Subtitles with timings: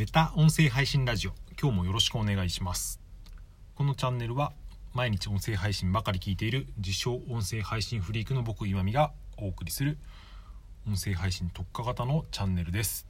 [0.00, 1.32] メタ音声配信ラジオ。
[1.60, 3.02] 今日もよろしくお願いします。
[3.74, 4.54] このチャンネルは
[4.94, 9.98] 毎日音声配信ばかり聞いている自称音声配信フリークの僕今見がお送りする
[10.88, 13.06] 音声配信特化型のチャンネルです。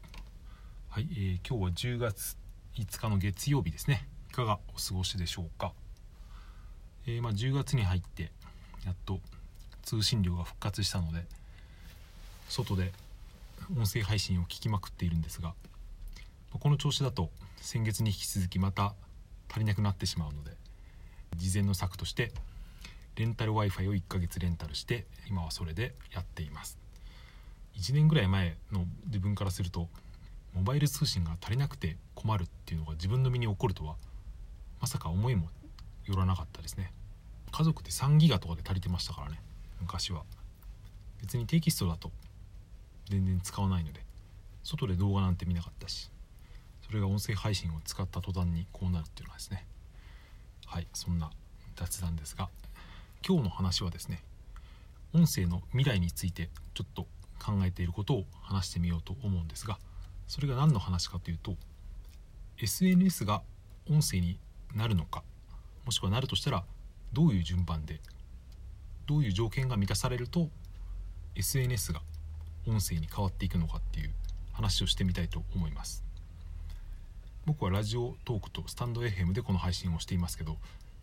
[0.89, 2.37] はい、えー、今日は10月
[2.75, 4.09] 5日の月曜日ですね。
[4.29, 5.73] いかがお過ごしでしょうか、
[7.07, 8.33] えー、まあ、10月に入って
[8.85, 9.21] やっと
[9.85, 11.25] 通信量が復活したので
[12.49, 12.91] 外で
[13.79, 15.55] 音声配信を聞きまくっているんですが
[16.59, 18.95] この調子だと先月に引き続きまた
[19.49, 20.51] 足りなくなってしまうので
[21.37, 22.33] 事前の策として
[23.17, 26.79] レンタル w i f i を1ヶ月レンタルして今はそれでやっています。
[27.77, 29.89] 1年ぐらい前の自分からすると
[30.55, 33.97] モバイル通信が足りなくて困るっていうのが自分の身に起こるとは
[34.81, 35.49] まさか思いも
[36.07, 36.93] よらなかったですね。
[37.53, 39.41] 家族で3ギガとかで足りてましたからね
[39.81, 40.23] 昔は。
[41.21, 42.11] 別にテキストだと
[43.11, 44.01] 全然使わないので
[44.63, 46.11] 外で動画なんて見なかったし。
[46.91, 49.65] それが音声配信を使った途端にこうなるっていうのはですね。
[50.67, 51.31] はいそんな
[51.77, 52.49] 雑談ですが
[53.25, 54.25] 今日の話はですね
[55.15, 57.07] 音声の未来についてちょっと
[57.39, 59.79] 考えていることを話してみようと思うんですが
[60.27, 61.55] それが何の話かというと
[62.61, 63.43] SNS が
[63.89, 64.37] 音声に
[64.75, 65.23] なるのか
[65.85, 66.65] もしくはなるとしたら
[67.13, 68.01] どういう順番で
[69.07, 70.49] どういう条件が満たされると
[71.37, 72.03] SNS が
[72.67, 74.11] 音声に変わっていくのかっていう
[74.53, 76.10] 話をしてみたいと思います。
[77.51, 80.57] 僕はラジオトークとスタンド FM でこの配信をしていますけど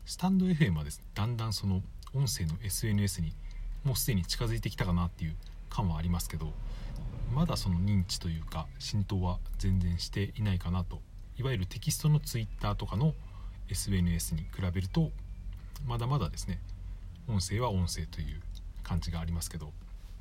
[0.05, 1.81] スタンド FM はですねだんだんその
[2.15, 3.33] 音声の SNS に
[3.83, 5.35] もうすでに近づいてきたかなっていう
[5.69, 6.53] 感はありますけど
[7.35, 11.01] まだその認知というか浸透は全然していないかなと
[11.37, 13.13] いわゆるテキストの Twitter とかの
[13.69, 15.11] SNS に比べると
[15.85, 16.61] まだまだですね
[17.27, 18.41] 音声は音声という
[18.83, 19.73] 感じがありますけど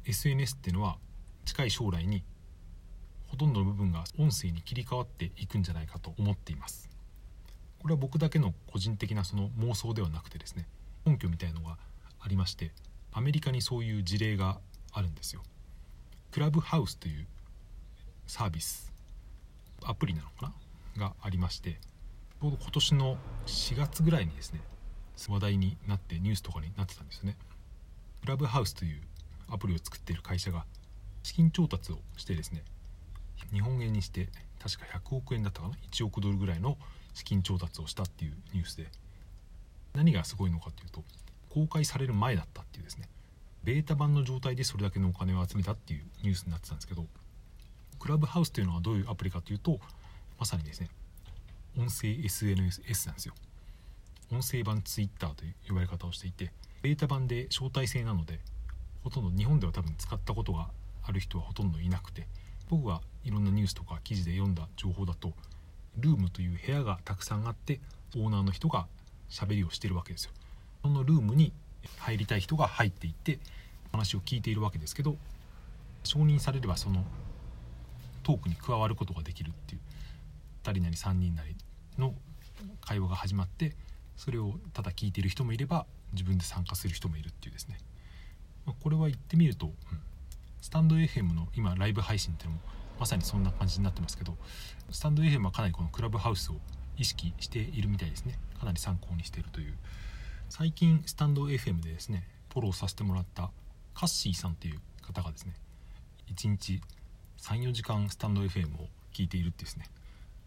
[0.07, 0.97] SNS っていうのは
[1.45, 2.25] 近い将来に
[3.27, 6.89] ほとんどの部分が音声に切り替わっていくんじゃないかと思っています。
[7.81, 10.67] これは僕だけの個人的なその妄想ではなくてですね
[11.05, 11.77] 根拠みたいのが
[12.21, 12.73] ありまして
[13.13, 14.59] アメリカにそういう事例が
[14.93, 15.43] あるんですよ。
[16.33, 17.27] クラブハウスという
[18.27, 18.93] サービス
[19.85, 20.53] アプリなのか
[20.97, 21.09] な？
[21.09, 24.61] がありましてちょうど今年の4月ぐらいにですね
[25.29, 27.37] 話題になってニュースとかになってたんですよね。
[28.23, 29.01] クラブハウスという
[29.49, 30.65] アプリを作っている会社が
[31.23, 32.63] 資金調達をしてですね
[33.53, 34.29] 日本円にして
[34.63, 36.77] 確か100億円だったかな？1億ドルぐらいの
[37.15, 38.87] 資金調達をしたっていうニュースで。
[39.95, 41.03] 何がすごいのかっていうと
[41.49, 43.09] 公開される前だったっていうですね。
[43.65, 47.07] ベータ版の状態でそれだけのお金を集めたっていうニュースになってたんですけど
[47.99, 49.81] クラブハウスというのはどういうアプリかというと
[50.39, 50.89] まさにですね
[51.77, 53.35] 音声 SNS なんですよ。
[54.31, 56.53] 音声版 Twitter という呼ばれ方をしていて
[56.83, 58.39] ベータ版で招待制なので
[59.03, 60.69] ほとんど日本では多分使ったことが
[61.05, 62.27] ある人はほとんどいなくて
[62.69, 65.33] 僕がいろんなニュースとか記事で読んだ情報だと
[65.99, 67.81] ルームという部屋がたくさんあって
[68.17, 68.87] オーナーの人が
[69.29, 70.33] 喋りをしてるわけですよ。
[70.83, 71.53] そのルームに
[71.99, 73.39] 入りたい人が入っていって
[73.93, 75.17] 話を聞いているわけですけど
[76.05, 77.05] 承認されればその
[78.23, 79.81] トークに加わることができるっていう
[80.65, 81.57] 2人なり3人なり
[81.99, 82.15] の
[82.81, 83.75] 会話が始まって
[84.17, 87.79] それをただ聞いている人もいれば自分で参加する人もいるっていうですね、
[88.65, 89.73] まこれは言ってみると、うん、
[90.67, 92.63] スタンド FM の今ライブ配信っていうのも
[92.99, 94.37] まさにそんな感じになってますけど
[94.91, 96.57] スタンド FM はかなりこのクラブハウスを
[96.99, 98.37] 意識しているみたいですね。
[98.59, 99.75] かなり参考にしているという。
[100.49, 103.53] 最近スタンド FM でですねフォローさせてもらった
[103.95, 105.55] カッシーさんっていう方がですね
[106.35, 106.81] 1日
[107.39, 109.85] 34時間スタンド FM を聞いているってですね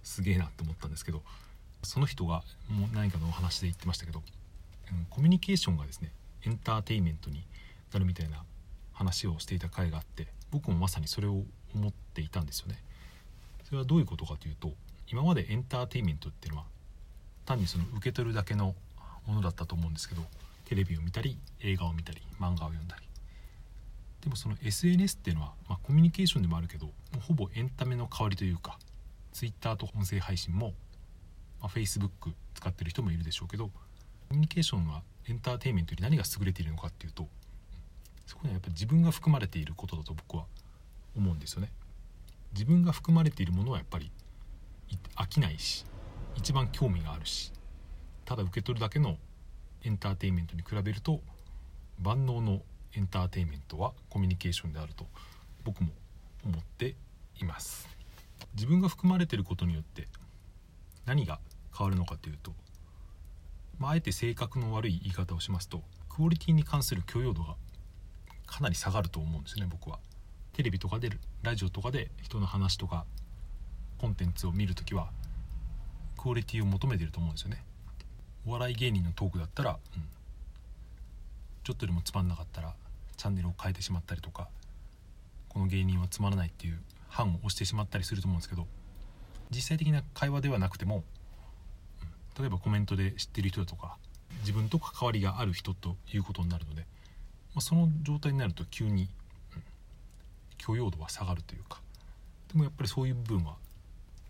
[0.03, 1.21] すげえなって思ったんですけど
[1.83, 4.21] その人がもう何かのお話で言ってましたけど、
[5.09, 6.11] コミュニケーションがですね
[6.45, 7.45] エンターテインメントに
[7.93, 8.43] なるみたいな
[8.99, 11.43] 話をしていた回があって僕もまさにそれを
[11.73, 12.77] 思っていたんですよね。
[13.63, 14.73] それはどういうことかというと
[15.09, 16.65] 今までエンターテインメントっていうのは
[17.45, 18.75] 単にその受け取るだけの
[19.25, 20.23] ものだったと思うんですけど
[20.65, 23.07] テレビを見たり映画を見たり漫画を読んだり。
[24.21, 28.77] でもその SNS っていうのは、まあ、コミュニケーションでもあるけどもうほぼエンタメの代わりというか
[29.31, 30.73] Twitter と音声配信も、
[31.61, 33.71] まあ、Facebook 使ってる人もいるでしょうけどコ
[34.31, 37.29] ミュニケーションはエンターテインメントより何が優れているのかっていうと
[38.29, 40.45] そこにはやっぱり自分が含まれていることだと僕は
[41.17, 41.71] 思うんですよね。
[42.53, 44.11] 自分が含まれているものはやっぱり
[45.15, 45.83] 飽きないし
[46.35, 47.51] 一番興味があるし
[48.25, 49.17] ただ受け取るだけの
[49.83, 51.21] エンターテインメントに比べると
[51.99, 52.61] 万能の
[52.95, 55.07] エンターテインメントはコミュニケーションであると
[55.63, 55.89] 僕も
[56.45, 56.95] 思って
[57.41, 57.87] います。
[58.53, 60.07] 自分が含まれていることによって
[61.07, 61.39] 何が
[61.75, 62.53] 変わるのかというと、
[63.79, 67.55] まあ、あえて性格の悪い言い方をしますとクオリティに関する許容度が
[68.49, 69.99] かなり下がると思うんですね僕は。
[70.53, 71.09] テレビとかで
[71.43, 73.05] ラジオとかで人の話とか
[73.97, 75.09] コンテンツを見るときは
[76.17, 77.63] クオリティを求めてると思うんですよね。
[78.45, 80.03] お笑い芸人のトークだったら、うん、
[81.63, 82.73] ちょっとでもつまんなかったら
[83.15, 84.49] チャンネルを変えてしまったりとか
[85.47, 88.65] この芸人はつまらないっていう判を押してしまったりすると思うんですけど
[89.51, 93.97] 実際的な会話ではなくても、うん、例えばコメントで知ってる人だとか
[94.41, 96.85] 自分と関わりがある人ということになるので、
[97.55, 99.09] まあ、その状態になると急に、
[100.59, 101.81] 許容度は下がるというか
[102.51, 103.55] でもやっぱりそういう部分は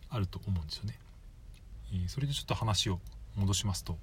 [0.10, 0.98] あると思うんですよね。
[1.92, 3.00] えー、それでちょっと話を
[3.36, 3.98] 戻しますと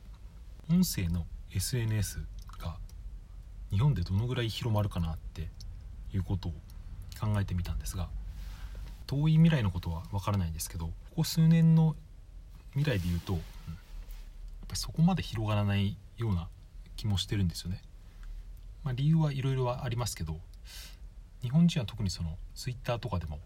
[0.71, 1.25] 音声の
[1.55, 2.21] SNS
[2.59, 2.77] が
[3.71, 5.49] 日本でどのぐらい広まるかなって
[6.13, 6.53] いうことを
[7.21, 8.09] 考えてみたんですが
[9.07, 11.95] 遠い未来のことは分からないんですけどここ数年の
[12.75, 13.47] 未来で言うと、うん、やっ
[14.67, 16.49] ぱりそこまで広がらないような
[16.97, 17.81] 気もしてるんですよね。
[18.87, 20.39] まあ、理由はいろいろありますけど
[21.43, 23.41] 日本人は特にその Twitter とかでも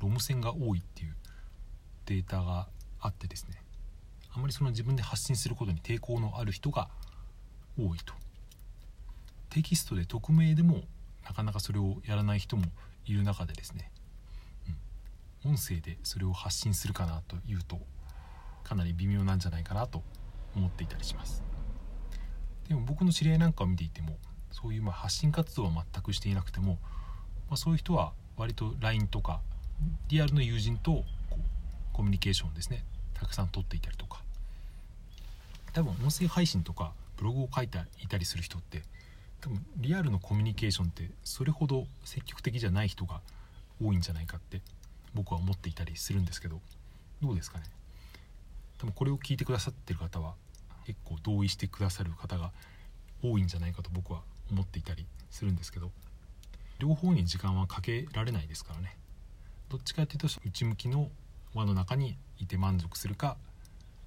[0.00, 1.14] ロム線が多いっていう
[2.06, 2.66] データが
[3.00, 3.62] あってですね。
[4.34, 6.88] あまりその自分で発信することに抵抗のある人が
[7.78, 8.12] 多いと。
[9.50, 10.82] テキストで匿名でも
[11.24, 12.64] なかなかそれをやらない人も
[13.06, 13.88] いる中でですね、
[15.44, 17.78] うん、音声でそれを発信するかなというと
[18.64, 20.02] かなり微妙なんじゃないかなと
[20.56, 21.44] 思っていたりします。
[22.66, 24.18] でも僕の知り合いなんかを見ていても
[24.52, 26.78] そういうま発信活動は全くしていなくても、
[27.48, 29.40] まあ、そういう人は割と LINE とか
[30.08, 31.04] リアルの友人と
[31.92, 32.84] コミュニケーションですね
[33.14, 34.20] たくさん取っていたりとか。
[35.72, 38.82] 多分音声配信とかブログを書いていたりする人って
[39.40, 43.20] 多分リアルのコミュニケーションってそれほど積極的じゃない人が
[43.82, 44.60] 多いんじゃないかって
[45.14, 46.60] 僕は思っていたりするんですけど。
[47.22, 47.64] どうですかね？
[48.78, 50.34] 多分これを聞いてくださってる方は
[50.86, 52.50] 結構同意してくださる方が
[53.22, 55.90] 多いんじゃないかと僕は思っていたりするんですけど
[56.78, 58.96] 両方に時間はかけられないですからね。
[59.68, 61.08] どっちかっていうと内向きの
[61.54, 63.36] 輪の中にいて満足するか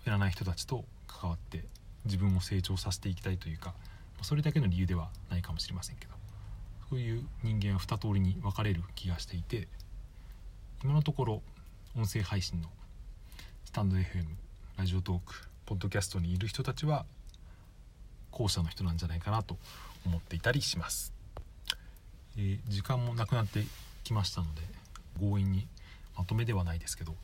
[0.04, 1.64] やらない人たちと関わって
[2.06, 3.74] 自分を成長させていきたいというか
[4.22, 6.14] それだけの理由ではないかもしれませんけど
[6.90, 9.68] そういう人間は2通りに分かれる気がしていて
[10.84, 11.42] 今のところ
[11.98, 12.70] 音声配信の
[13.66, 14.26] スタンド FM
[14.78, 15.34] ラジオトーク
[15.66, 17.06] ポッドキャストにいる人たちは
[18.36, 19.58] 後者の人なんじゃないかなと
[20.06, 21.14] 思っていたりします、
[22.38, 23.64] えー、時間もなくなって
[24.04, 24.62] きましたので
[25.20, 25.68] 強引に
[26.18, 27.16] まとめではないですけど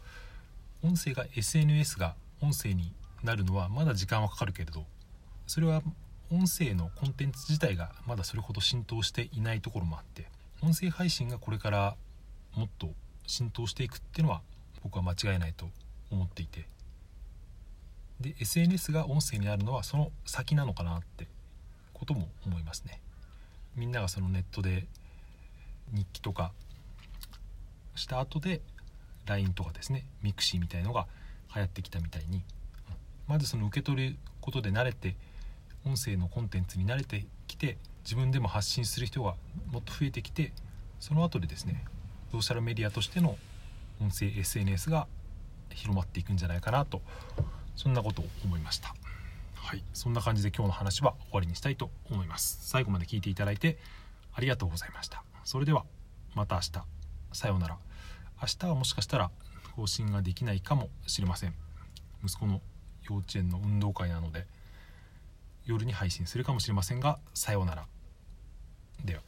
[0.83, 2.93] 音声が SNS が音声に
[3.23, 4.85] なるのはまだ時間はかかるけれど
[5.47, 5.81] それは
[6.31, 10.27] 音声のコンテンツ自体がまだそれほど浸透していないところもあって
[10.63, 11.95] 音声配信がこれから
[12.55, 12.89] もっと
[13.27, 14.41] 浸透していくっていうのは
[14.81, 15.67] 僕は間違いないと
[16.09, 16.65] 思っていて
[18.21, 21.27] で SNS が音声になるのはその先なのかなって
[21.94, 23.01] ことも思いますね。
[23.75, 24.85] みんながそのネットで
[25.94, 26.51] 日記とか
[27.95, 28.62] した後で
[29.25, 31.07] LINE とかですねミクシーみたいのが
[31.53, 32.44] 流行ってきたみたいに
[33.27, 35.15] まずその受け取ることで慣れて
[35.85, 39.35] 音声のコンテンツに慣れてきて自分でも発信する人が
[39.71, 40.51] もっと増えてきて
[41.00, 41.85] その後でですね
[42.31, 43.38] ソーシャルメディアとしての
[44.01, 45.07] 音声 SNS が
[45.69, 47.01] 広まっていくんじゃないかなと
[47.81, 48.93] そんなことを思いました。
[49.55, 49.83] はい。
[49.91, 52.59] そんな感じで今日の話は終わりにしたいと思います。
[52.61, 53.79] 最後まで聞いていただいて
[54.35, 55.23] ありがとうございました。
[55.43, 55.83] それでは
[56.35, 56.71] また明日。
[57.33, 57.79] さようなら。
[58.39, 59.31] 明日はもしかしたら
[59.75, 61.55] 更新ができないかもしれません。
[62.23, 62.61] 息子の
[63.09, 64.45] 幼稚園の運動会なので
[65.65, 67.88] 夜に配信するかもしれませんがさようなら。
[69.03, 69.23] では。